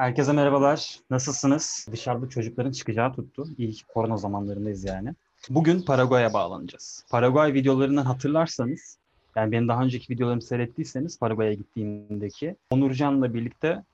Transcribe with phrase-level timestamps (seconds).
[0.00, 0.98] Herkese merhabalar.
[1.10, 1.86] Nasılsınız?
[1.92, 3.48] Dışarıda çocukların çıkacağı tuttu.
[3.58, 5.14] İyi ki korona zamanlarındayız yani.
[5.50, 7.04] Bugün Paraguay'a bağlanacağız.
[7.10, 8.98] Paraguay videolarından hatırlarsanız,
[9.36, 13.84] yani benim daha önceki videolarımı seyrettiyseniz Paraguay'a gittiğimdeki Onurcan'la birlikte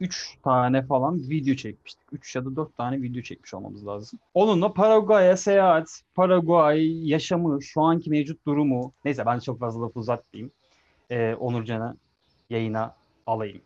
[0.00, 2.06] 3 tane falan video çekmiştik.
[2.12, 4.18] 3 ya da 4 tane video çekmiş olmamız lazım.
[4.34, 10.52] Onunla Paraguay'a seyahat, Paraguay yaşamı, şu anki mevcut durumu, neyse ben çok fazla lafı uzatmayayım.
[11.10, 11.96] Ee, Onurcan'ı
[12.50, 12.94] yayına
[13.26, 13.60] alayım.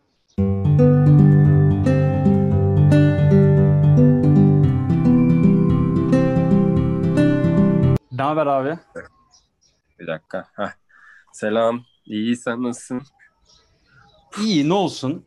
[8.19, 8.77] Ne haber abi?
[9.99, 10.47] Bir dakika.
[10.55, 10.71] Heh.
[11.33, 11.83] Selam.
[12.05, 13.01] İyi sen nasılsın?
[14.41, 15.25] İyi ne olsun.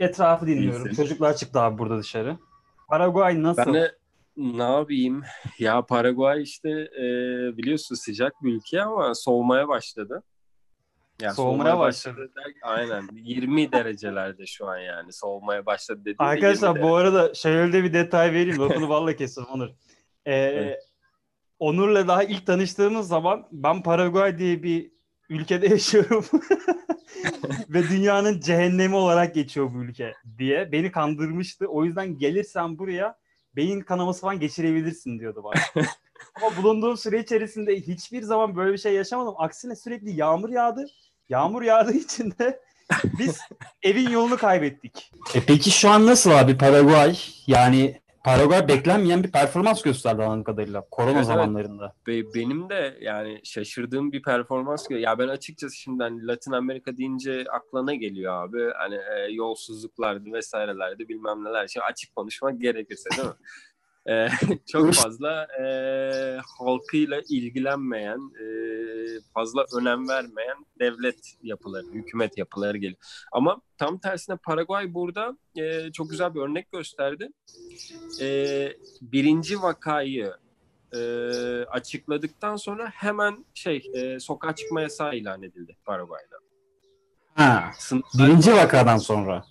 [0.00, 0.86] Etrafı dinliyorum.
[0.86, 1.02] İyisin.
[1.02, 2.38] Çocuklar çıktı abi burada dışarı.
[2.88, 3.66] Paraguay nasıl?
[3.66, 3.98] Ben de
[4.36, 5.22] ne yapayım?
[5.58, 7.02] Ya Paraguay işte e,
[7.56, 10.22] biliyorsun sıcak bir ülke ama soğumaya başladı.
[11.22, 12.32] Ya Soğumaya başladı.
[12.36, 13.08] der- aynen.
[13.12, 15.12] 20 derecelerde şu an yani.
[15.12, 18.58] Soğumaya başladı dediğimde Arkadaşlar 20 bu arada şöyle de bir detay vereyim.
[18.58, 19.68] Lafını balla kesin Onur.
[20.26, 20.93] Ee, Evet.
[21.58, 24.92] Onur'la daha ilk tanıştığımız zaman ben Paraguay diye bir
[25.28, 26.24] ülkede yaşıyorum.
[27.68, 30.72] Ve dünyanın cehennemi olarak geçiyor bu ülke diye.
[30.72, 31.66] Beni kandırmıştı.
[31.66, 33.18] O yüzden gelirsen buraya
[33.56, 35.84] beyin kanaması falan geçirebilirsin diyordu bana.
[36.42, 39.34] Ama bulunduğum süre içerisinde hiçbir zaman böyle bir şey yaşamadım.
[39.38, 40.86] Aksine sürekli yağmur yağdı.
[41.28, 42.60] Yağmur yağdığı için de
[43.18, 43.38] biz
[43.82, 45.12] evin yolunu kaybettik.
[45.34, 47.18] E peki şu an nasıl abi Paraguay?
[47.46, 51.94] Yani Paraguay beklenmeyen bir performans gösterdi anladığım kadarıyla korona Evet, zamanlarında.
[52.06, 57.44] Be- benim de yani şaşırdığım bir performans ya ben açıkçası şimdi hani Latin Amerika deyince
[57.52, 63.34] aklına geliyor abi hani e, yolsuzluklardı vesairelerdi bilmem neler şimdi açık konuşmak gerekirse değil mi?
[64.08, 64.28] E,
[64.72, 65.66] çok fazla e,
[66.58, 68.46] halkıyla ilgilenmeyen e,
[69.34, 72.98] fazla önem vermeyen devlet yapıları hükümet yapıları geliyor
[73.32, 77.28] ama tam tersine Paraguay burada e, çok güzel bir örnek gösterdi
[78.20, 78.28] E,
[79.02, 80.32] birinci vakayı
[80.92, 80.98] e,
[81.70, 86.36] açıkladıktan sonra hemen şey e, sokağa çıkma yasağı ilan edildi Paraguay'da.
[87.34, 89.44] Ha, Sınıflar- birinci vakadan sonra.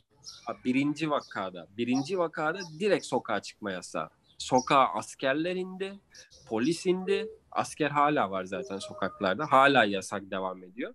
[0.65, 1.67] Birinci vakada.
[1.77, 4.09] Birinci vakada direkt sokağa çıkma yasağı.
[4.43, 5.93] Sokağa askerler indi,
[6.49, 7.27] polis indi.
[7.51, 9.45] Asker hala var zaten sokaklarda.
[9.51, 10.93] Hala yasak devam ediyor.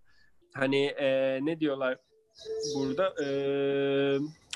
[0.54, 1.98] Hani e, ne diyorlar
[2.76, 3.28] burada e,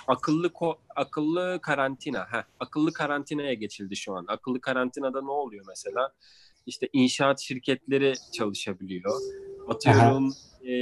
[0.06, 2.26] akıllı ko- akıllı karantina.
[2.32, 4.24] Heh, akıllı karantinaya geçildi şu an.
[4.28, 6.12] Akıllı karantinada ne oluyor mesela?
[6.66, 9.20] İşte inşaat şirketleri çalışabiliyor.
[9.68, 10.32] Atıyorum
[10.68, 10.72] e,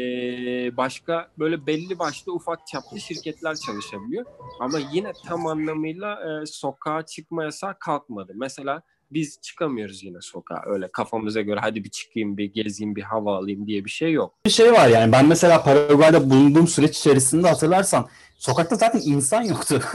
[0.77, 4.25] başka böyle belli başlı ufak çaplı şirketler çalışabiliyor.
[4.61, 8.33] Ama yine tam anlamıyla e, sokağa çıkma yasağı kalkmadı.
[8.35, 13.37] Mesela biz çıkamıyoruz yine sokağa öyle kafamıza göre hadi bir çıkayım bir gezeyim bir hava
[13.37, 14.35] alayım diye bir şey yok.
[14.47, 19.81] Bir şey var yani ben mesela Paraguay'da bulunduğum süreç içerisinde hatırlarsan sokakta zaten insan yoktu.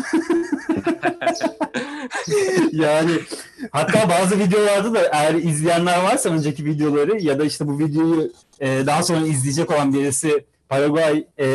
[2.72, 3.12] yani
[3.72, 8.86] hatta bazı videolarda da eğer izleyenler varsa önceki videoları ya da işte bu videoyu e,
[8.86, 11.46] daha sonra izleyecek olan birisi Paraguay e,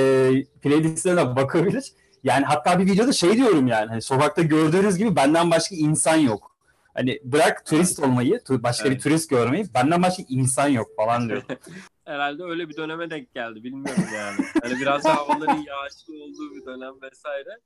[0.62, 1.93] playlistlerine bakabilir.
[2.25, 6.56] Yani hatta bir videoda şey diyorum yani hani sokakta gördüğünüz gibi benden başka insan yok.
[6.94, 9.03] Hani bırak turist olmayı, tu- başka bir Evet.
[9.03, 11.43] turist görmeyi, benden başka insan yok falan diyor.
[12.05, 14.47] Herhalde öyle bir döneme denk geldi bilmiyorum yani.
[14.62, 17.59] Hani biraz daha havaların yağışlı olduğu bir dönem vesaire.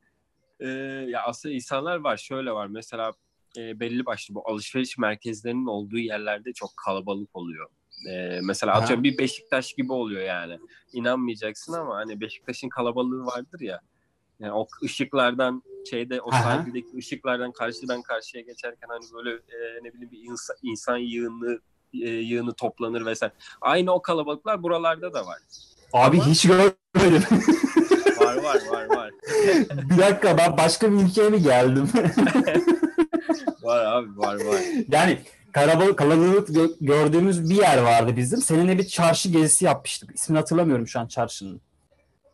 [0.60, 0.68] Ee,
[1.10, 3.12] ya aslında insanlar var şöyle var mesela
[3.58, 7.68] e, belli başlı bu alışveriş merkezlerinin olduğu yerlerde çok kalabalık oluyor.
[8.10, 8.80] Ee, mesela Aha.
[8.82, 10.58] atıyorum bir Beşiktaş gibi oluyor yani.
[10.92, 13.80] İnanmayacaksın ama hani Beşiktaş'ın kalabalığı vardır ya.
[14.40, 20.10] Yani o ışıklardan şeyde o sahildeki ışıklardan karşıdan karşıya geçerken hani böyle e, ne bileyim
[20.12, 21.60] bir insan, insan yığını
[21.94, 23.32] e, yığını toplanır vesaire.
[23.60, 25.38] Aynı o kalabalıklar buralarda da var.
[25.92, 27.22] Abi Ama- hiç görmedim.
[28.20, 29.10] Var var var var.
[29.90, 31.88] bir dakika ben başka bir ülkeye mi geldim?
[33.62, 34.60] Var abi var var.
[34.88, 35.18] yani
[35.54, 38.40] kalabalık, kalabalık gö- gördüğümüz bir yer vardı bizim.
[38.40, 40.10] Seninle bir çarşı gezisi yapmıştık.
[40.14, 41.60] İsmini hatırlamıyorum şu an çarşının.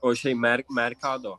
[0.03, 1.39] O şey Mer Mercado.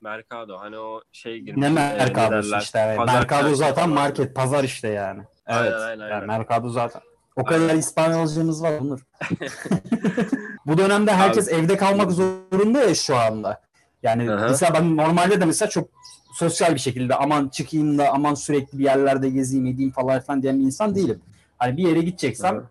[0.00, 1.60] Mercado hani o şey girmiş.
[1.60, 2.62] Ne e, Mercado'su derler?
[2.62, 2.78] işte.
[2.78, 2.96] Evet.
[2.98, 5.22] Pazar Mercado zaten market, pazar işte yani.
[5.46, 5.74] Aynen, Evet.
[5.80, 6.26] aynen, Yani aynen.
[6.26, 7.02] Mercado zaten.
[7.36, 7.78] O kadar Aynen.
[7.78, 9.00] İspanyolcamız var Onur.
[10.66, 13.60] Bu dönemde herkes evde kalmak zorunda ya şu anda.
[14.02, 14.48] Yani Aha.
[14.48, 15.88] mesela ben normalde de mesela çok
[16.36, 20.58] sosyal bir şekilde aman çıkayım da aman sürekli bir yerlerde gezeyim edeyim falan filan diyen
[20.58, 21.20] bir insan değilim.
[21.58, 22.62] Hani bir yere gideceksem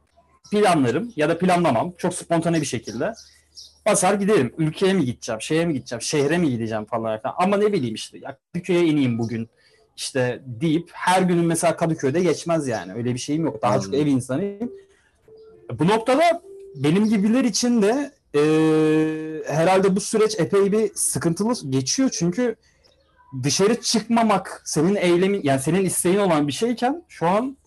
[0.51, 3.13] planlarım ya da planlamam çok spontane bir şekilde
[3.85, 4.53] basar giderim.
[4.57, 7.35] Ülkeye mi gideceğim, şeye mi gideceğim, şehre mi gideceğim falan filan.
[7.37, 9.49] Ama ne bileyim işte ya Kadıköy'e ineyim bugün
[9.97, 12.93] işte deyip her günün mesela Kadıköy'de geçmez yani.
[12.93, 13.61] Öyle bir şeyim yok.
[13.61, 14.01] Daha çok Anladım.
[14.01, 14.71] ev insanıyım.
[15.79, 16.41] Bu noktada
[16.75, 18.41] benim gibiler için de e,
[19.53, 22.55] herhalde bu süreç epey bir sıkıntılı geçiyor çünkü
[23.43, 27.57] dışarı çıkmamak senin eylemin yani senin isteğin olan bir şeyken şu an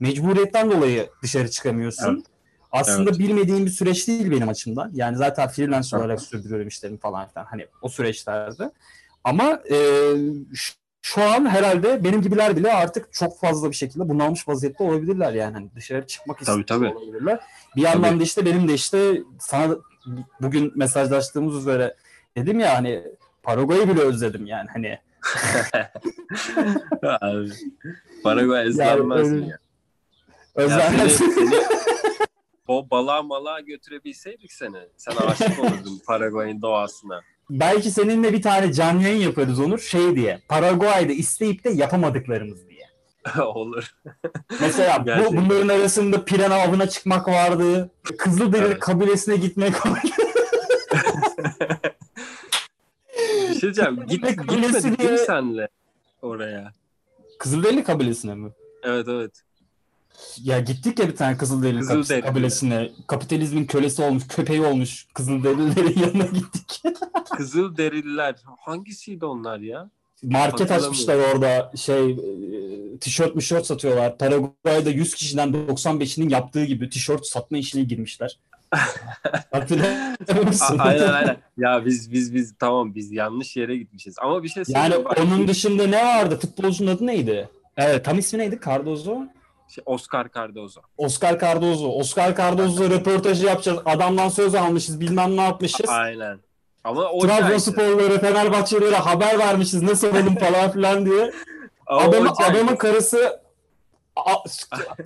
[0.00, 2.14] mecburiyetten dolayı dışarı çıkamıyorsun.
[2.14, 2.26] Evet.
[2.72, 3.18] Aslında Evet.
[3.18, 4.90] bilmediğim bir süreç değil benim açımdan.
[4.94, 6.00] Yani zaten freelance Hı.
[6.00, 8.70] olarak sürdürüyorum işlerimi falan filan hani o süreçlerde.
[9.24, 9.76] Ama e,
[11.02, 15.52] şu an herhalde benim gibiler bile artık çok fazla bir şekilde bunalmış vaziyette olabilirler yani.
[15.52, 16.86] Hani dışarı çıkmak Tabii, tabii.
[16.86, 17.40] olabilirler.
[17.76, 18.20] Bir yandan Tabii.
[18.20, 19.76] da işte benim de işte sana
[20.40, 21.94] bugün mesajlaştığımız üzere
[22.36, 23.02] dedim ya hani
[23.48, 24.98] Paraguay'ı bile özledim yani hani.
[27.20, 27.50] Abi,
[28.22, 29.58] Paraguay izlenmez öyle- mi ya?
[30.58, 31.16] Ya Özlemez.
[31.16, 31.54] seni, seni
[32.66, 34.76] o balığa malığa götürebilseydik seni.
[34.96, 37.20] Sen aşık olurdun Paraguay'ın doğasına.
[37.50, 40.40] Belki seninle bir tane canlı yayın yaparız Onur şey diye.
[40.48, 42.88] Paraguay'da isteyip de yapamadıklarımız diye.
[43.44, 43.94] Olur.
[44.60, 47.90] Mesela bu, bunların arasında pirana avına çıkmak vardı.
[48.18, 48.78] Kızılderili Evet.
[48.80, 50.08] kabilesine gitmek vardı.
[53.50, 54.06] Bir şey diyeceğim.
[54.08, 55.68] Git, gitmedik değil mi senle
[56.22, 56.72] oraya?
[57.38, 58.50] Kızılderili kabilesine mi?
[58.82, 59.42] Evet evet.
[60.42, 62.26] Ya gittik ya bir tane Kızılderili Kızılderili.
[62.26, 62.90] kabilesine.
[63.06, 66.82] Kapitalizmin kölesi olmuş, köpeği olmuş Kızılderililerin yanına gittik.
[67.36, 68.34] Kızıl derililer.
[68.60, 69.90] Hangisiydi onlar ya?
[70.22, 74.18] Market açmışlar orada şey e, tişört mişört satıyorlar.
[74.18, 78.38] Paraguay'da 100 kişiden 95'inin yaptığı gibi tişört satma işine girmişler.
[80.78, 81.36] Aynen aynen.
[81.56, 84.16] Ya biz biz biz tamam biz yanlış yere gitmişiz.
[84.18, 84.92] Ama bir şey söyleyeyim.
[84.92, 86.38] Yani bak, onun dışında ne vardı?
[86.40, 87.48] Futbolcunun adı neydi?
[87.76, 88.60] Evet, tam ismi neydi?
[88.64, 89.18] Cardozo.
[89.68, 90.80] şey, Oscar Cardozo.
[90.96, 91.88] Oscar Cardozo.
[91.88, 93.78] Oscar Cardozo röportajı yapacağız.
[93.84, 95.00] Adamdan söz almışız.
[95.00, 95.88] Bilmem ne yapmışız.
[95.88, 96.38] Aynen.
[96.84, 97.20] Ama o.
[97.20, 99.82] Trabzonsporlara, Fenerbahçelilere haber vermişiz.
[99.82, 101.32] Ne soralım falan filan diye.
[101.86, 102.30] Ama cahildi.
[102.44, 103.40] adamın karısı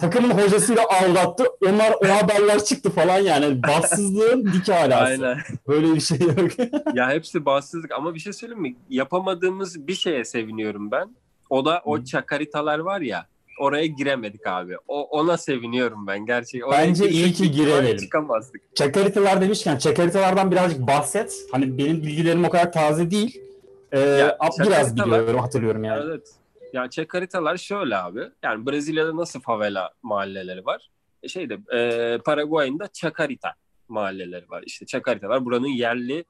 [0.01, 1.45] takımın hocasıyla aldattı.
[1.67, 3.63] Onlar o haberler çıktı falan yani.
[3.63, 4.95] Bassızlığın dik alası.
[5.05, 5.39] Aynen.
[5.69, 6.51] Böyle bir şey yok.
[6.95, 8.77] Ya hepsi bağımsızlık ama bir şey söyleyeyim mi?
[8.91, 11.17] Yapamadığımız bir şeye seviniyorum ben.
[11.51, 13.27] O da o çakaritalar var ya.
[13.61, 14.77] Oraya giremedik abi.
[14.89, 16.69] O ona seviniyorum ben gerçekten.
[16.69, 17.97] Oraya Bence iyi ki giremedim.
[17.97, 18.77] Çakamazdık.
[18.77, 21.35] Çakaritalar demişken çakaritalardan birazcık bahset.
[21.53, 23.41] Hani benim bilgilerim o kadar taze değil.
[23.93, 26.03] Ee, Ya, biraz biliyorum, hatırlıyorum yani.
[26.07, 26.29] Evet.
[26.73, 28.29] Ya çakaritalar şöyle abi.
[28.43, 30.91] Yani Brezilya'da nasıl favela mahalleleri var?
[31.23, 33.55] E, Şeyde e, Paraguay'ın da çakarita
[33.89, 34.63] mahalleleri var.
[34.67, 36.25] İşte çakaritalar buranın yerli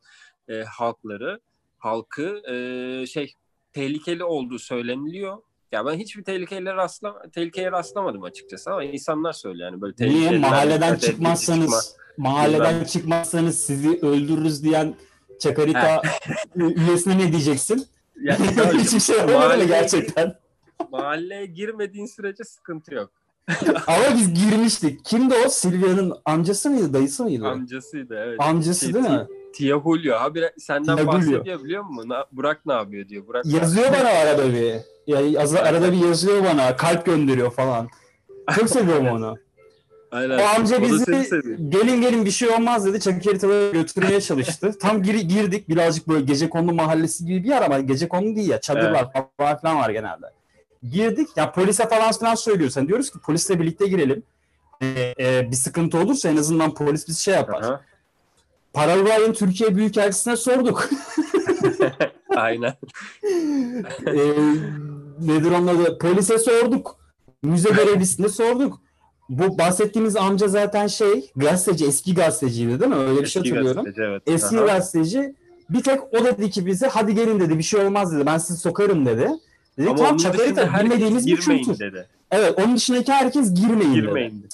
[0.48, 1.40] e, halkları,
[1.78, 3.34] halkı e, şey
[3.72, 5.38] tehlikeli olduğu söyleniliyor.
[5.72, 10.96] Ya ben hiçbir tehlikeye rastla tehlikeye rastlamadım açıkçası ama insanlar söylüyor yani böyle Niye mahalleden
[10.96, 12.30] çıkmazsanız çıkma.
[12.30, 12.84] mahalleden Bilmem.
[12.86, 14.94] çıkmazsanız sizi öldürürüz diyen
[15.40, 16.02] çakarita
[16.56, 17.86] üyesine ne diyeceksin?
[18.22, 18.38] Ya,
[18.72, 20.34] Hiçbir şey yapamadı gerçekten?
[20.92, 23.10] Mahalleye girmediğin sürece sıkıntı yok.
[23.86, 25.04] Ama biz girmiştik.
[25.04, 25.48] Kimdi o?
[25.48, 27.46] Silvia'nın amcası mıydı, dayısı mıydı?
[27.46, 28.40] Amcasıydı evet.
[28.40, 29.26] Amcası Şey, değil mi?
[29.54, 30.16] Tia Julio.
[30.16, 32.08] Abi senden Tia bahsediyor biliyor musun?
[32.08, 33.26] Na- Burak ne yapıyor diyor.
[33.26, 34.74] Burak Yazıyor bana arada bir.
[35.06, 36.76] Ya, az- arada bir yazıyor bana.
[36.76, 37.88] Kalp gönderiyor falan.
[38.54, 39.36] Çok seviyorum onu.
[40.12, 40.38] Aynen.
[40.38, 41.04] O amca O bizi
[41.68, 43.00] gelin gelin bir şey olmaz dedi.
[43.00, 44.78] Çakıritalara götürmeye çalıştı.
[44.80, 48.48] Tam gir, girdik birazcık böyle gece kondu mahallesi gibi bir yer ama gece kondu değil
[48.48, 48.60] ya.
[48.60, 50.26] Çadırlar falan filan var genelde.
[50.90, 52.76] Girdik ya polise falan filan söylüyoruz.
[52.76, 54.22] Hani diyoruz ki polisle birlikte girelim.
[54.82, 57.62] Ee, e, bir sıkıntı olursa en azından polis bir şey yapar.
[57.62, 57.80] Aha,
[58.72, 60.90] Paraguay'ın Türkiye Büyükelçisi'ne sorduk.
[62.36, 62.74] Aynen.
[64.06, 64.22] Ee,
[65.20, 65.98] nedir onun adı?
[65.98, 66.96] Polise sorduk.
[67.42, 68.80] Müze görevlisine sorduk.
[69.32, 72.96] Bu bahsettiğimiz amca zaten şey gazeteci, eski gazeteciydi değil mi?
[72.96, 73.84] Öyle bir şey Eski hatırlıyorum.
[73.84, 74.22] gazeteci, evet.
[74.26, 74.66] Eski Aha.
[74.66, 75.34] gazeteci.
[75.70, 78.26] Bir tek o dedi ki bize hadi gelin dedi bir şey olmaz dedi.
[78.26, 79.28] Ben sizi sokarım dedi.
[79.78, 81.78] Dedik Ama tamam çakarita herkes bilmediğimiz bir girmeyin kültür.
[81.78, 82.06] dedi.
[82.30, 84.00] Evet onun dışındaki herkes girmeyin, dedi.
[84.00, 84.48] Girmeyin.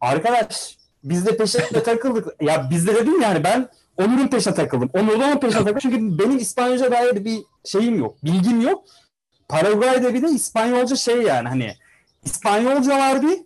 [0.00, 2.26] Arkadaş biz de peşine takıldık.
[2.40, 4.90] Ya biz de dedim yani ben Onur'un peşine takıldım.
[4.94, 5.80] Onur da onun peşine takıldı.
[5.82, 8.16] Çünkü benim İspanyolca dair bir şeyim yok.
[8.24, 8.84] Bilgim yok.
[9.48, 11.74] Paraguay'da bir de İspanyolca şey yani hani
[12.24, 13.38] İspanyolca var bir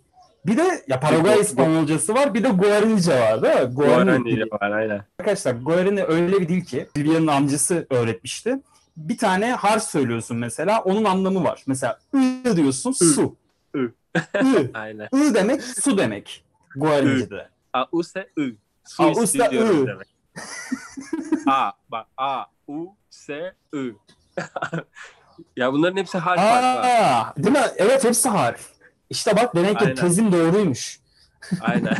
[0.46, 3.74] bir de ya Paraguay İspanyolcası var bir de Guaranice var değil mi?
[3.74, 4.50] Guarani Guarani dili.
[4.50, 5.00] var aynen.
[5.18, 8.58] Arkadaşlar Guarani öyle bir dil ki Silvia'nın amcası öğretmişti.
[8.96, 11.62] Bir tane harf söylüyorsun mesela onun anlamı var.
[11.66, 11.98] Mesela
[12.46, 13.36] ı diyorsun su.
[13.74, 13.92] Ü.
[14.16, 14.70] I.
[14.74, 15.08] Aynen.
[15.14, 16.44] I demek su demek.
[16.76, 17.48] Guaranice'de.
[17.72, 18.54] A, U, S, I.
[18.84, 19.86] Su A, U, S, istiyorum I.
[19.86, 20.08] demek.
[21.46, 23.78] A, bak A, U, S, I.
[25.56, 26.84] ya bunların hepsi harf harf var.
[26.84, 27.64] Aa, değil mi?
[27.76, 28.77] Evet hepsi harf.
[29.10, 29.94] İşte bak demek ki Aynen.
[29.94, 31.00] tezim doğruymuş.
[31.60, 31.96] Aynen.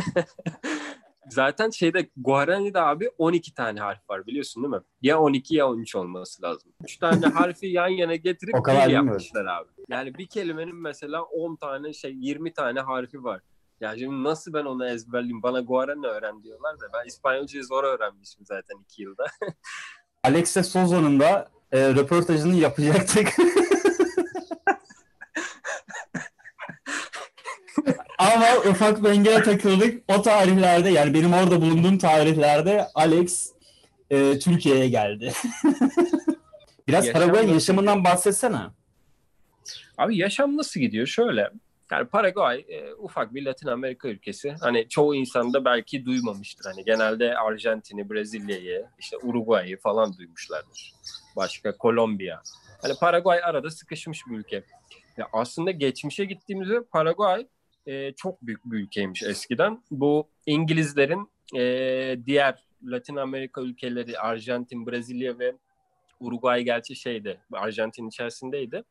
[1.29, 4.81] Zaten şeyde Guarani'de abi 12 tane harf var biliyorsun değil mi?
[5.01, 6.71] Ya 12 ya 13 olması lazım.
[6.83, 9.67] 3 tane harfi yan yana getirip O kadar yapmışlar abi.
[9.89, 13.41] Yani bir kelimenin mesela 10 tane şey 20 tane harfi var.
[13.81, 15.43] Yani şimdi nasıl ben onu ezberleyeyim?
[15.43, 19.25] Bana Guarani öğren diyorlar da ben İspanyolcayı zor öğrenmişim zaten 2 yılda.
[20.23, 23.27] Alexe Souza'nın da e, röportajını yapacaktık.
[28.17, 30.03] Ama ufak bir engele takıldık.
[30.07, 33.51] O tarihlerde yani benim orada bulunduğum tarihlerde Alex
[34.09, 35.33] e, Türkiye'ye geldi.
[36.87, 38.59] Biraz Paraguay yaşamından bahsetsene.
[39.97, 41.07] Abi yaşam nasıl gidiyor?
[41.07, 41.49] Şöyle.
[41.91, 44.55] Yani Paraguay e, ufak bir Latin Amerika ülkesi.
[44.61, 46.65] Hani çoğu insan da belki duymamıştır.
[46.65, 50.93] Hani genelde Arjantin'i, Brezilya'yı, işte Uruguay'ı falan duymuşlardır.
[51.35, 52.41] Başka Kolombiya.
[52.81, 54.63] Hani Paraguay arada sıkışmış bir ülke.
[55.17, 57.47] Ya aslında geçmişe gittiğimizde Paraguay
[57.89, 59.83] e, çok büyük bir ülkeymiş eskiden.
[59.91, 65.55] Bu İngilizlerin e, diğer Latin Amerika ülkeleri Arjantin, Brezilya ve
[66.19, 68.83] Uruguay gerçi şeydi Arjantin içerisindeydi.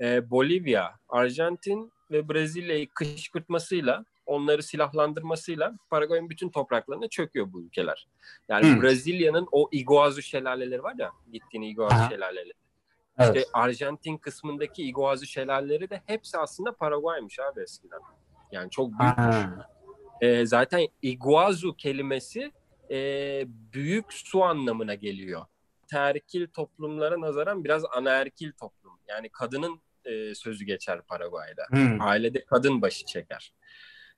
[0.00, 8.08] E, Bolivya, Arjantin ve Brezilya'yı kışkırtmasıyla onları silahlandırmasıyla Paraguay'ın bütün topraklarına çöküyor bu ülkeler.
[8.48, 8.82] Yani Hmm.
[8.82, 12.08] Brezilya'nın o Iguazu şelaleleri var ya gittiğin Iguazu Aha.
[12.10, 12.52] şelaleleri.
[13.18, 13.36] Evet.
[13.36, 18.00] İşte Arjantin kısmındaki Iguazu şelaleleri de hepsi aslında Paraguay'mış abi eskiden.
[18.52, 19.18] Yani çok büyük.
[19.18, 19.68] Ha.
[20.20, 22.52] Ee, zaten Iguazu kelimesi
[22.90, 22.96] e,
[23.46, 25.42] büyük su anlamına geliyor.
[25.90, 28.92] Terkil toplumlara nazaran biraz anaerkil toplum.
[29.08, 31.62] Yani kadının e, sözü geçer Paraguay'da.
[31.70, 32.00] Hmm.
[32.00, 33.52] Ailede kadın başı çeker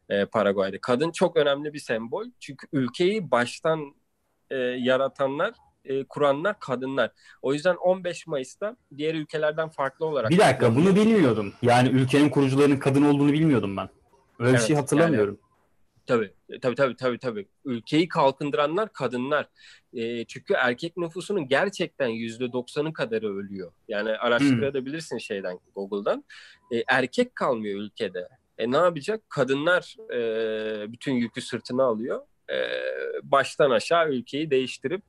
[0.08, 0.80] e, Paraguay'da.
[0.80, 2.24] Kadın çok önemli bir sembol.
[2.40, 3.94] Çünkü ülkeyi baştan
[4.50, 5.52] e, yaratanlar,
[5.84, 7.10] e, kuranlar kadınlar.
[7.42, 10.30] O yüzden 15 Mayıs'ta diğer ülkelerden farklı olarak...
[10.30, 11.52] Bir dakika bunu bilmiyordum.
[11.62, 13.88] Yani ülkenin kurucularının kadın olduğunu bilmiyordum ben.
[14.40, 15.38] Öyle bir Evet, şey hatırlamıyorum.
[16.06, 16.32] Tabii,
[16.62, 17.48] tabii, tabii, tabii, tabii.
[17.64, 19.48] Ülkeyi kalkındıranlar kadınlar.
[19.92, 23.72] E, çünkü erkek nüfusunun gerçekten yüzde doksanı kadarı ölüyor.
[23.88, 26.24] Yani araştırabilirsin şeyden, Google'dan.
[26.72, 28.28] E, erkek kalmıyor ülkede.
[28.58, 29.30] E ne yapacak?
[29.30, 32.20] Kadınlar e, bütün yükü sırtına alıyor.
[32.50, 32.56] E,
[33.22, 35.02] baştan aşağı ülkeyi değiştirip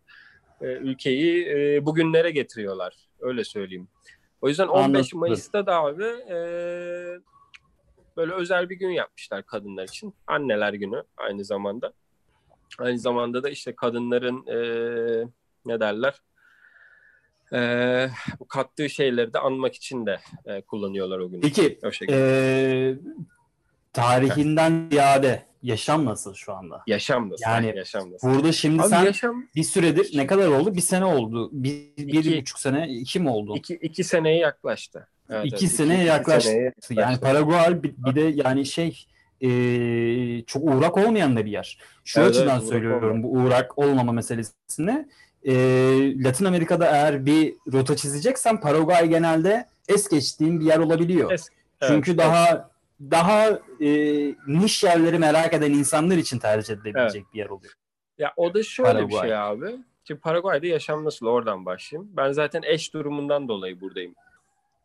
[0.62, 2.96] e, ülkeyi e, bugünlere getiriyorlar.
[3.20, 3.88] Öyle söyleyeyim.
[4.42, 5.20] O yüzden 15 Anladım.
[5.20, 6.38] Mayıs'ta da abi e,
[8.18, 10.14] böyle özel bir gün yapmışlar kadınlar için.
[10.28, 11.94] Anneler günü aynı zamanda.
[12.80, 14.58] Aynı zamanda da işte kadınların e,
[15.66, 16.22] ne derler
[17.54, 18.10] e,
[18.50, 21.42] kattığı şeyleri de anmak için de e, kullanıyorlar o günü.
[21.42, 22.18] Peki O şekilde.
[22.18, 22.96] Ee,
[23.94, 26.84] tarihinden ziyade yaşam nasıl şu anda?
[26.88, 27.44] yaşam nasıl?
[27.46, 28.30] yani yaşam nasıl?
[28.30, 30.76] Burada şimdi Abi sen yaşam bir süredir ne kadar oldu?
[30.76, 31.50] Bir sene oldu.
[31.54, 32.42] Bir, bir İki.
[32.42, 33.54] buçuk sene, iki mi oldu?
[33.58, 35.08] iki, iki seneye yaklaştı.
[35.32, 36.50] Evet, İki evet, iki yaklaştı.
[36.50, 37.22] seneye Yani yaklaştı.
[37.22, 39.06] Paraguay bir, bir de yani şey
[39.42, 41.78] ee, çok uğrak olmayan da bir yer.
[42.06, 45.10] Şu Evet, açıdan evet, söylüyorum bu uğrak olmama meselesine.
[45.44, 45.54] Ee,
[46.24, 51.32] Latin Amerika'da eğer bir rota çizeceksen Paraguay genelde es geçtiğin bir yer olabiliyor.
[51.32, 51.50] Es-
[51.82, 52.20] Evet, Çünkü evet.
[52.20, 52.72] daha
[53.02, 53.50] daha
[53.82, 53.90] e,
[54.48, 57.74] niş yerleri merak eden insanlar için tercih edilebilecek bir yer oluyor.
[58.18, 59.28] Ya o da şöyle bir Paraguay.
[59.28, 59.76] şey abi.
[60.08, 62.12] Şimdi Paraguay'da yaşam nasıl oradan başlayayım.
[62.18, 64.16] Ben zaten eş durumundan dolayı buradayım.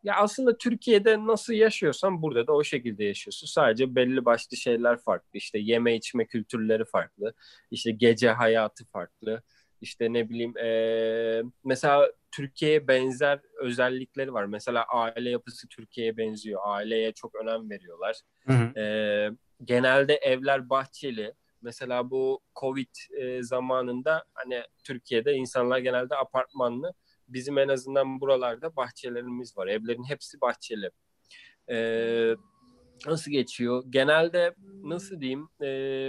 [0.07, 3.47] Ya aslında Türkiye'de nasıl yaşıyorsan burada da o şekilde yaşıyorsun.
[3.47, 5.29] Sadece belli başlı şeyler farklı.
[5.33, 7.35] İşte yeme içme kültürleri farklı.
[7.71, 9.43] İşte gece hayatı farklı.
[9.81, 14.45] İşte ne bileyim eee, mesela Türkiye'ye benzer özellikleri var.
[14.45, 16.61] Mesela aile yapısı Türkiye'ye benziyor.
[16.65, 18.21] Aileye çok önem veriyorlar.
[18.77, 19.31] Ee,
[19.65, 21.33] genelde evler bahçeli.
[21.63, 26.93] Mesela bu Covid e, zamanında hani Türkiye'de insanlar genelde apartmanlı.
[27.29, 29.67] Bizim en azından buralarda bahçelerimiz var.
[29.67, 30.91] Evlerin hepsi bahçeli.
[31.71, 32.35] Ee,
[33.07, 33.85] nasıl geçiyor?
[33.91, 35.49] Genelde nasıl diyeyim?
[35.63, 35.67] e,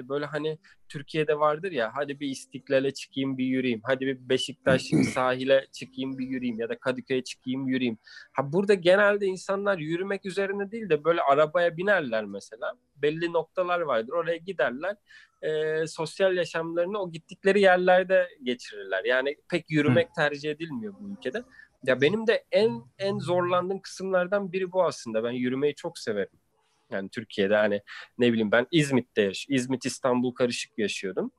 [0.10, 0.58] böyle hani
[0.90, 3.82] Türkiye'de vardır ya hadi bir İstiklal'e çıkayım bir yürüyeyim.
[3.84, 4.82] Hadi bir Beşiktaş
[5.14, 7.98] sahile çıkayım bir yürüyeyim ya da Kadıköy'e çıkayım yürüyeyim.
[8.34, 12.74] Ha burada genelde insanlar yürümek üzerine değil de böyle arabaya binerler mesela.
[12.96, 14.14] Belli noktalar vardır.
[14.14, 14.96] Oraya giderler.
[15.42, 19.06] E, sosyal yaşamlarını o gittikleri yerlerde geçirirler.
[19.06, 21.44] Yani pek yürümek tercih edilmiyor bu ülkede.
[21.84, 25.24] Ya benim de en en zorlandığım kısımlardan biri bu aslında.
[25.24, 26.40] Ben yürümeyi çok severim.
[26.92, 27.82] Yani Türkiye'de hani
[28.18, 31.32] ne bileyim ben İzmit'te yaş İzmit İstanbul karışık yaşıyordum.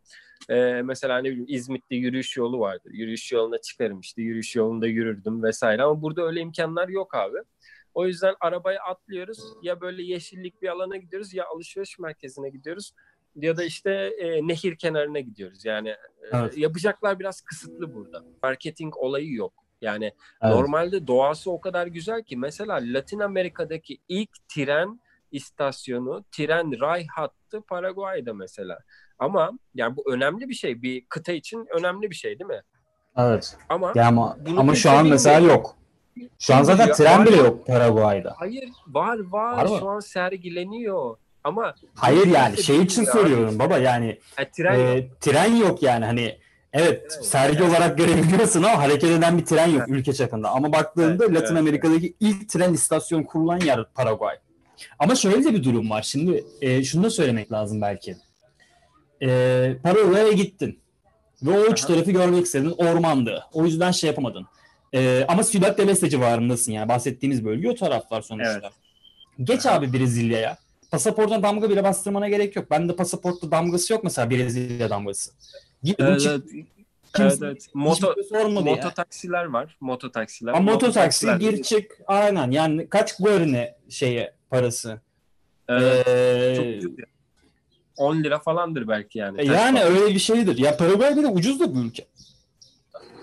[0.51, 2.91] Ee, mesela ne bileyim İzmit'te yürüyüş yolu vardır.
[2.91, 7.39] Yürüyüş yoluna çıkarım işte yürüyüş yolunda yürürdüm vesaire ama burada öyle imkanlar yok abi.
[7.95, 12.93] O yüzden arabaya atlıyoruz ya böyle yeşillik bir alana gidiyoruz ya alışveriş merkezine gidiyoruz
[13.43, 15.65] ya da işte e, nehir kenarına gidiyoruz.
[15.65, 15.99] Yani e,
[16.33, 16.59] Evet.
[16.59, 18.25] yapacaklar biraz kısıtlı burada.
[18.43, 19.53] Marketing olayı yok.
[19.81, 20.05] Yani
[20.43, 20.55] Evet.
[20.55, 25.01] Normalde doğası o kadar güzel ki mesela Latin Amerika'daki ilk tren
[25.33, 28.79] istasyonu, tren ray hattı Paraguay'da mesela.
[29.19, 30.83] Ama yani bu önemli bir şey.
[30.83, 32.63] Bir kıta için önemli bir şey değil mi?
[33.17, 33.57] Evet.
[33.69, 35.77] Ama Ya ama ama şu an mesela yok.
[36.39, 38.35] Şu an zaten tren bile yok Paraguay'da.
[38.39, 39.77] hayır var var, Var mı?
[39.79, 41.17] şu an sergileniyor.
[41.45, 43.23] Ama Hayır yani şey için bilmiyor abi.
[43.29, 44.99] söylüyorum baba yani ha, tren yok.
[44.99, 46.39] e, tren yok yani hani
[46.73, 50.51] Evet, sergi olarak görebiliyorsun ama hareket eden bir tren yok ülke çapında.
[50.51, 54.37] Ama baktığında Evet, Latin evet, Amerika'daki ilk tren istasyonu kurulan yer Paraguay.
[54.99, 56.03] Ama şöyle de bir durum var.
[56.03, 58.17] Şimdi e, şunu da söylemek lazım belki.
[59.23, 60.79] E, Paraguay'a gittin.
[61.43, 62.75] Ve o uç tarafı görmek istedin.
[62.79, 63.45] Ormandı.
[63.53, 64.47] O yüzden şey yapamadın.
[64.95, 66.89] E, ama Ciudad del Este civarındasın yani.
[66.89, 68.61] Bahsettiğimiz bölge o taraflar sonuçta.
[68.63, 68.73] Evet.
[69.45, 69.75] Geç Aha.
[69.75, 70.59] abi Brezilya'ya.
[70.91, 72.71] Pasaportuna damga bile bastırmana gerek yok.
[72.71, 75.31] Bende pasaportta damgası yok mesela Brezilya damgası.
[75.83, 76.67] Gittim Evet, çık- evet.
[77.19, 77.67] Evet, evet.
[77.75, 78.75] Moto, şey sormadı ya.
[78.75, 79.77] moto taksiler var.
[79.81, 80.53] Moto taksiler.
[80.53, 85.01] Ama mototaksi Mototaksiler- gir çık aynen yani kaç guarine şeye parası.
[85.69, 87.05] Evet, Ee, çok ucuz ya.
[87.97, 89.41] 10 lira falandır belki yani.
[89.41, 89.87] E, Yani bak.
[89.91, 90.59] öyle bir şeydir.
[90.59, 92.07] Ya Paraguay bir de ucuz da bir ülke.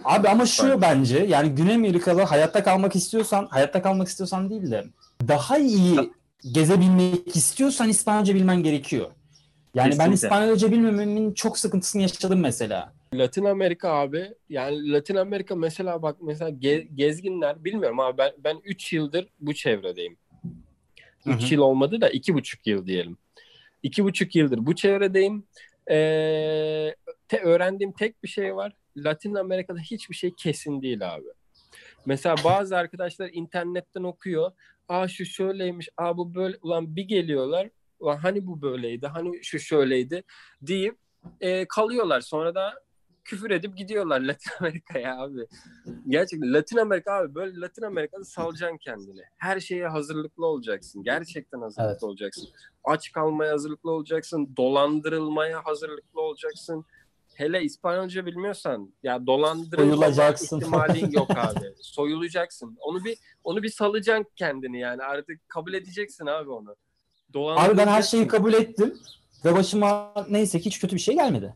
[0.03, 0.81] Abi ama şu Bence.
[0.81, 4.85] bence yani Güney Amerika'da hayatta kalmak istiyorsan, hayatta kalmak istiyorsan değil de
[5.27, 6.11] daha iyi
[6.51, 9.11] gezebilmek istiyorsan İspanyolca bilmen gerekiyor.
[9.75, 10.13] Yani ben Kesinlikle.
[10.13, 12.93] İspanyolca bilmememin çok sıkıntısını yaşadım mesela.
[13.13, 18.61] Latin Amerika abi yani Latin Amerika mesela bak mesela ge- gezginler bilmiyorum abi ben ben
[18.63, 20.17] 3 yıldır bu çevredeyim.
[21.23, 21.35] Hı hı.
[21.35, 23.17] 3 yıl olmadı da iki buçuk yıl diyelim.
[23.83, 25.47] İki buçuk yıldır bu çevredeyim.
[25.89, 26.95] Ee,
[27.27, 28.73] te, öğrendiğim tek bir şey var.
[28.97, 31.27] Latin Amerika'da hiçbir şey kesin değil abi.
[32.05, 34.51] Mesela bazı arkadaşlar internetten okuyor.
[34.89, 36.57] Aa şu şöyleymiş, aa bu böyle.
[36.61, 37.69] Ulan bir geliyorlar.
[37.99, 40.23] Ulan hani bu böyleydi, hani şu şöyleydi
[40.61, 40.97] deyip
[41.41, 42.21] e, kalıyorlar.
[42.21, 42.73] Sonra da
[43.23, 45.47] küfür edip gidiyorlar Latin Amerika'ya abi.
[46.07, 49.21] Gerçekten Latin Amerika abi böyle Latin Amerika'da salacaksın kendini.
[49.37, 51.03] Her şeye hazırlıklı olacaksın.
[51.03, 52.03] Gerçekten hazırlıklı Evet.
[52.03, 52.49] olacaksın.
[52.83, 54.53] Aç kalmaya hazırlıklı olacaksın.
[54.57, 56.85] Dolandırılmaya hazırlıklı olacaksın.
[57.35, 60.59] Hele İspanyolca bilmiyorsan ya dolandırılma Soyulacaksın.
[60.59, 61.73] ihtimalin yok abi.
[61.81, 62.77] Soyulacaksın.
[62.81, 65.03] Onu bir onu bir salacaksın kendini yani.
[65.03, 66.75] Artık kabul edeceksin abi onu.
[67.35, 68.27] Abi ben her şeyi Dolandırılacaksın.
[68.27, 68.93] kabul ettim
[69.45, 71.53] ve başıma neyse ki hiç kötü bir şey gelmedi.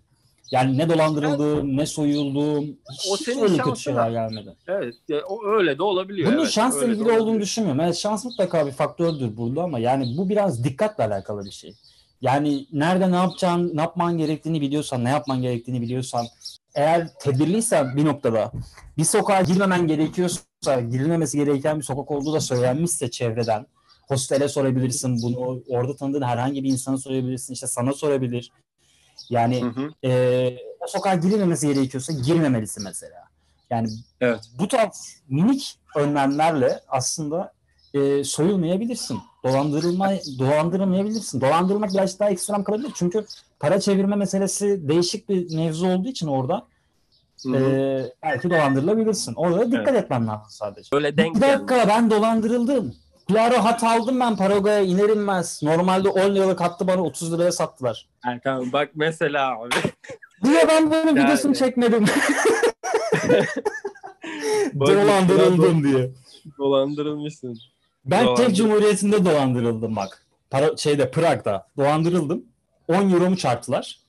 [0.52, 2.78] Yani ne dolandırıldım, ne soyuldum,
[3.10, 4.56] O hiç senin öyle kötü şeyler gelmedi.
[4.68, 4.96] Evet,
[5.28, 6.32] o öyle de olabiliyor.
[6.32, 7.82] Bunun evet, şansla ilgili olduğunu düşünmüyorum.
[7.82, 11.76] Evet şans mutlaka bir faktördür burada ama yani bu biraz dikkatle alakalı bir şey.
[12.22, 16.28] Yani nerede ne yapacağın, ne yapman gerektiğini biliyorsan, ne yapman gerektiğini biliyorsan,
[16.76, 18.52] eğer tedbirliysen bir noktada
[18.98, 23.66] bir sokağa girmemen gerekiyorsa, girilmemesi gereken bir sokak olduğu da söylenmişse çevreden,
[24.08, 28.52] hostele sorabilirsin bunu, orada tanıdığın herhangi bir insana sorabilirsin, işte sana sorabilir.
[29.30, 30.08] Yani Hı hı.
[30.10, 33.24] e, o sokağa girilmemesi gerekiyorsa girmemelisin mesela.
[33.70, 33.90] Yani
[34.22, 34.40] Evet.
[34.60, 37.54] bu tarz minik önlemlerle aslında
[37.94, 39.20] e, soyulmayabilirsin.
[39.44, 41.42] Dolandırılma, dolandırılmayabilirsin.
[41.42, 42.92] Dolandırılmak biraz daha ekstrem kalabilir.
[42.96, 43.26] Çünkü
[43.60, 46.66] para çevirme meselesi değişik bir mevzu olduğu için orada
[47.44, 47.56] Hı hı.
[47.56, 49.34] e, belki dolandırılabilirsin.
[49.34, 50.90] Orada da dikkat etmen lazım sadece.
[50.94, 52.96] Böyle denk Bir dakika ben dolandırıldım.
[53.28, 55.64] Plaro hat aldım ben Paraguay'a iner inmez.
[55.64, 58.08] Normalde 10 liralık hattı bana 30 liraya sattılar.
[58.26, 59.70] Erkan bak mesela abi.
[60.44, 61.24] Niye ben bunun Yani.
[61.24, 62.06] videosunu çekmedim?
[64.80, 66.12] Dolandırıldım diye.
[66.58, 67.60] Dolandırılmışsın.
[68.06, 70.26] Ben Dolandır- Çek Cumhuriyeti'nde dolandırıldım bak.
[70.50, 72.46] Para, şeyde Prag'da dolandırıldım.
[72.88, 74.00] 10 euromu çarptılar.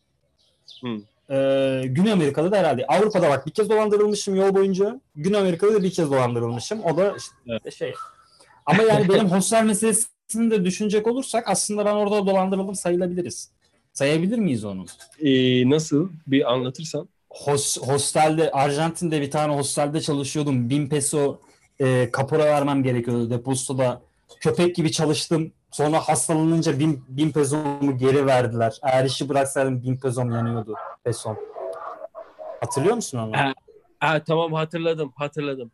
[1.31, 2.87] Ee, Güney Amerika'da da herhalde.
[2.87, 5.01] Avrupa'da bak bir kez dolandırılmışım yol boyunca.
[5.17, 6.85] Güney Amerika'da da bir kez dolandırılmışım.
[6.85, 7.95] O da işte şey.
[8.67, 13.51] Ama yani benim hostel meselesini de düşünecek olursak aslında ben orada dolandırıldım sayılabiliriz.
[13.93, 14.85] Sayabilir miyiz onu?
[15.21, 16.09] Ee, nasıl?
[16.27, 17.09] Bir anlatırsan.
[17.31, 20.71] Hos, hostelde Arjantin'de bir tane hostelde çalışıyordum.
[20.71, 21.41] 1000 peso
[21.81, 24.01] e, kapora vermem gerekiyordu depozitoda.
[24.41, 25.53] Köpek gibi çalıştım.
[25.71, 28.79] Sonra hastalanınca 1000, 1000 pesomu geri verdiler.
[28.83, 30.75] Eğer işi bıraksaydım 1000 pesom yanıyordu.
[31.05, 31.39] Pesom.
[32.61, 33.37] Hatırlıyor musun onu?
[33.37, 33.53] Ha,
[34.01, 35.71] Ha, tamam hatırladım hatırladım.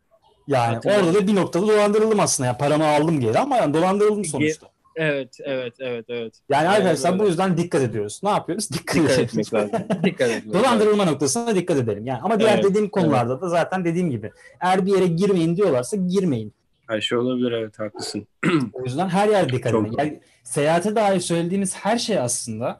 [0.47, 1.07] Yani hatırladım.
[1.07, 2.47] orada da bir noktada dolandırıldım aslında.
[2.47, 4.67] Yani paramı aldım geri ama yani dolandırıldım sonuçta.
[4.97, 6.33] Evet evet evet evet.
[6.49, 7.23] Yani arkadaşlar öyle.
[7.23, 8.19] bu yüzden dikkat ediyoruz.
[8.23, 8.71] Ne yapıyoruz?
[8.71, 9.71] Dikkat, Dikkat etmek lazım.
[10.03, 10.53] Dikkat etmek lazım.
[10.53, 12.05] Dolandırılma noktasına dikkat edelim.
[12.05, 14.31] Yani ama diğer Evet, dediğim konularda da zaten dediğim gibi
[14.61, 16.53] eğer bir yere girmeyin diyorlarsa girmeyin.
[16.87, 18.27] Her şey olabilir evet haklısın.
[18.73, 19.95] O yüzden her yer dikkat edin.
[19.97, 22.79] Yani seyahate dair söylediğimiz her şey aslında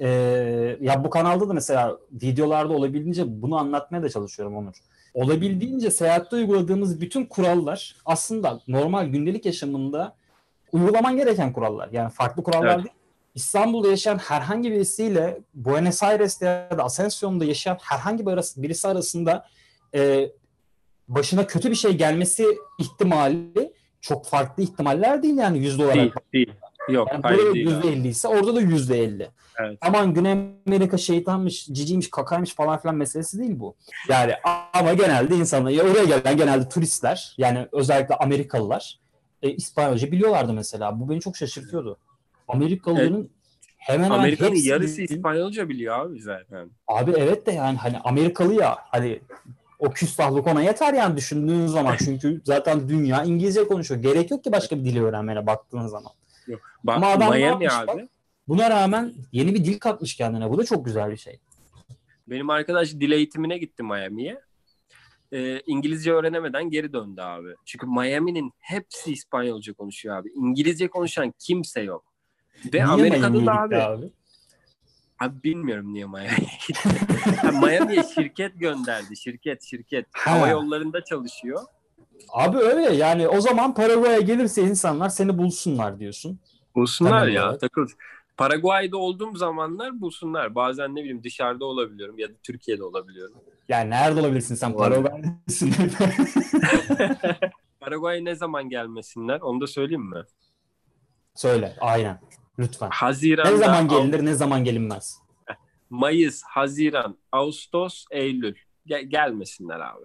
[0.00, 0.08] e,
[0.80, 4.74] ya bu kanalda da mesela videolarda olabildiğince bunu anlatmaya da çalışıyorum Onur.
[5.14, 10.16] Olabildiğince seyahatte uyguladığımız bütün kurallar aslında normal gündelik yaşamında
[10.76, 11.88] uygulaman gereken kurallar.
[11.92, 12.84] Yani farklı kurallar Evet.
[12.84, 12.94] değil.
[13.34, 19.46] İstanbul'da yaşayan herhangi birisiyle Buenos Aires'te ya da Asensio'da yaşayan herhangi bir arası, birisi arasında
[19.94, 20.30] e,
[21.08, 22.46] başına kötü bir şey gelmesi
[22.78, 25.96] ihtimali çok farklı ihtimaller değil yani yüzde olarak.
[25.96, 26.52] Değil değil.
[26.88, 27.66] Yok Yani hayır değil.
[27.66, 29.30] yüzde elli ise orada da yüzde elli.
[29.60, 29.78] Evet.
[29.80, 30.32] Aman Güney
[30.66, 33.76] Amerika şeytanmış, ciciymiş, kakaymış falan filan meselesi değil bu.
[34.08, 34.32] Yani
[34.72, 39.00] ama genelde insanlar, ya oraya gelen genelde turistler, yani özellikle Amerikalılar
[39.46, 41.00] e, İspanyolca biliyorlardı mesela.
[41.00, 41.98] Bu beni çok şaşırtıyordu.
[42.48, 43.28] Amerikalıların
[43.76, 46.70] hemen hemen Amerika'nın hepsi yarısı İspanyolca biliyor abi zaten.
[46.88, 49.20] Abi evet de yani hani Amerikalı ya hani
[49.78, 54.02] o küstahlık ona yeter yani düşündüğün zaman çünkü zaten dünya İngilizce konuşuyor.
[54.02, 56.12] Gerek yok ki başka bir dili öğrenmene baktığın zaman.
[56.84, 57.86] Bak Ama adam Miami abi.
[57.86, 58.00] bak?
[58.48, 60.50] Buna rağmen yeni bir dil katmış kendine.
[60.50, 61.40] Bu da çok güzel bir şey.
[62.26, 64.40] Benim arkadaş dil eğitimine gitti Miami'ye.
[65.32, 67.54] Ee, İngilizce öğrenemeden geri döndü abi.
[67.64, 70.28] Çünkü Miami'nin hepsi İspanyolca konuşuyor abi.
[70.34, 72.04] İngilizce konuşan kimse yok.
[72.64, 74.10] Ve Niye Amerika'da da gitti abi,
[75.20, 76.88] abi bilmiyorum niye Miami'ye gitti.
[77.62, 79.16] Miami'ye şirket gönderdi.
[79.16, 80.06] Şirket şirket.
[80.12, 80.30] Ha.
[80.32, 81.62] Hava yollarında çalışıyor.
[82.28, 86.38] Abi öyle yani o zaman Paraguay'a gelirse insanlar seni bulsunlar diyorsun.
[86.74, 87.44] Bulsunlar Temel ya.
[87.44, 87.60] olarak.
[87.60, 87.86] Takıl.
[88.36, 90.54] Paraguay'da olduğum zamanlar bulsunlar.
[90.54, 93.34] Bazen ne bileyim dışarıda olabiliyorum ya da Türkiye'de olabiliyorum.
[93.68, 94.72] Yani nerede olabilirsin sen.
[94.76, 95.72] Paraguay'dasın.
[97.80, 100.24] Paraguay'a ne zaman gelmesinler onu da söyleyeyim mi?
[101.34, 102.20] Söyle aynen
[102.58, 102.88] lütfen.
[102.92, 105.18] Haziran'da, Ne zaman gelinir ne zaman gelinmez.
[105.90, 108.54] Mayıs, Haziran, Ağustos, Eylül.
[108.86, 110.04] Gel- gelmesinler abi.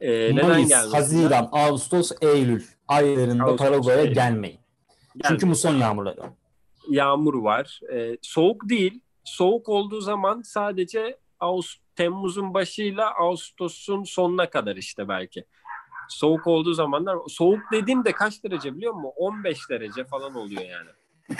[0.00, 0.98] Ee, neden Mayıs, gelmesinler?
[0.98, 4.14] Haziran, Ağustos, Eylül aylarında Ağustos, Paraguay'a Eylül.
[4.14, 4.58] gelmeyin.
[5.28, 6.20] Çünkü muson yağmurları.
[6.90, 7.80] Yağmur var.
[7.92, 9.00] Ee, soğuk değil.
[9.24, 15.44] Soğuk olduğu zaman sadece Ağustos, Temmuz'un başıyla Ağustos'un sonuna kadar işte belki.
[16.08, 19.12] Soğuk olduğu zamanlar soğuk dediğimde kaç derece biliyor musun?
[19.16, 20.90] 15 derece falan oluyor yani.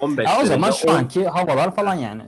[0.00, 0.48] 15 Ya o derece.
[0.54, 2.22] zaman şu on- anki havalar falan yani.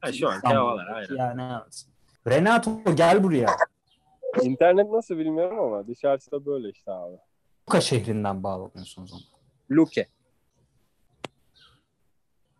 [0.00, 0.56] Ha, şu anki İstanbul.
[0.56, 1.16] havalar aynen.
[1.16, 1.84] Yani evet.
[2.28, 3.46] Renato gel buraya.
[4.42, 7.16] İnternet nasıl bilmiyorum ama dışarısı da böyle işte abi.
[7.68, 9.22] Luka şehrinden bağlanıyorsun o zaman.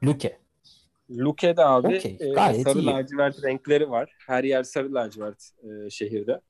[0.04, 0.28] Luke.
[0.28, 0.38] Luke.
[1.10, 2.86] Luke'de abi Okey, e, gayet sarı iyi.
[2.86, 4.16] lacivert renkleri var.
[4.26, 6.40] Her yer sarı lacivert e, şehirde.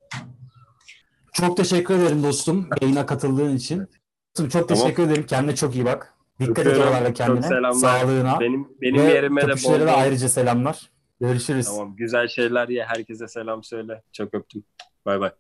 [1.33, 3.79] Çok teşekkür ederim dostum yayına katıldığın için.
[3.81, 4.85] Dostum, Çok Tamam.
[4.85, 5.27] teşekkür ederim.
[5.27, 6.15] Kendine çok iyi bak.
[6.41, 7.43] Dikkat et oralarda kendine.
[7.43, 7.73] selamlar.
[8.01, 8.41] Sağlığına.
[8.41, 10.91] Benim benim Ve yerime de bol de ayrıca selamlar.
[11.21, 11.67] Görüşürüz.
[11.67, 12.85] Tamam güzel şeyler ye.
[12.85, 14.03] Herkese selam söyle.
[14.13, 14.65] Çok öptüm.
[15.07, 15.31] Bay bay.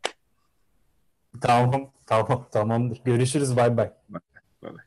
[1.40, 3.00] Tamam, tamam, tamamdır.
[3.04, 3.56] Görüşürüz.
[3.56, 3.92] Bay bay.
[4.08, 4.20] Bay
[4.62, 4.84] bay.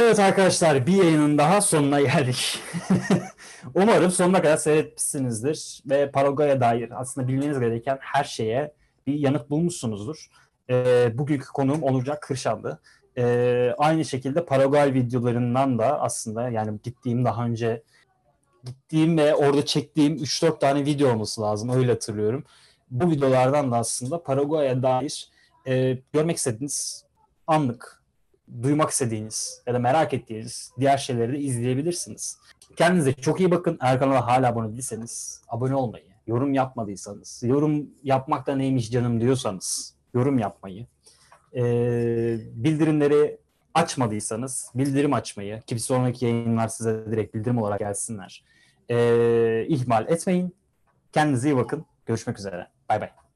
[0.00, 2.60] Evet arkadaşlar bir yayının daha sonuna geldik.
[3.74, 8.72] Umarım sonuna kadar seyretmişsinizdir ve Paraguay'a dair aslında bilmeniz gereken her şeye
[9.06, 10.26] bir yanıt bulmuşsunuzdur.
[10.70, 12.80] Ee, bugünkü konuğum Onurcan Kırşan'dı.
[13.18, 17.82] Ee, aynı şekilde Paraguay videolarından da aslında yani gittiğim daha önce
[18.64, 22.44] gittiğim ve orada çektiğim 3-4 tane video olması lazım öyle hatırlıyorum.
[22.90, 25.30] Bu videolardan da aslında Paraguay'a dair
[25.66, 27.04] e, görmek istediğiniz
[27.46, 27.97] anlık
[28.62, 32.38] duymak istediğiniz ya da merak ettiğiniz diğer şeyleri de izleyebilirsiniz.
[32.76, 33.78] Kendinize çok iyi bakın.
[33.80, 40.38] Eğer kanala hala abone değilseniz abone olmayı, yorum yapmadıysanız, yorum yapmakta neymiş canım diyorsanız yorum
[40.38, 40.86] yapmayı,
[41.54, 43.38] ee, bildirimleri
[43.74, 48.44] açmadıysanız bildirim açmayı ki bir sonraki yayınlar size direkt bildirim olarak gelsinler.
[48.90, 50.56] Ee, ihmal etmeyin.
[51.12, 51.84] Kendinize iyi bakın.
[52.06, 52.66] Görüşmek üzere.
[52.88, 53.27] Bay bay.